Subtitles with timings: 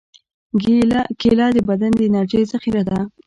[1.19, 2.99] کېله د بدن د انرژۍ ذخیره ده.